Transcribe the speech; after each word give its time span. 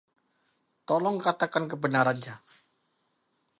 Tolong 0.89 1.17
katakan 1.25 1.65
kebenarannya. 1.71 2.33